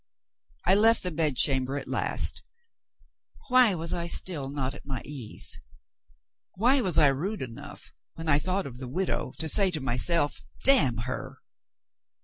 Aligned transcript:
I 0.65 0.73
left 0.73 1.03
the 1.03 1.11
bedchamber 1.11 1.77
at 1.77 1.87
last. 1.87 2.41
Why 3.49 3.75
was 3.75 3.93
I 3.93 4.07
still 4.07 4.49
not 4.49 4.73
at 4.73 4.83
my 4.83 5.03
ease? 5.05 5.59
Why 6.55 6.81
was 6.81 6.97
I 6.97 7.05
rude 7.09 7.43
enough, 7.43 7.93
when 8.15 8.27
I 8.27 8.39
thought 8.39 8.65
of 8.65 8.79
the 8.79 8.89
widow, 8.89 9.33
to 9.37 9.47
say 9.47 9.69
to 9.69 9.79
myself, 9.79 10.41
"Damn 10.63 11.01
her!" 11.05 11.37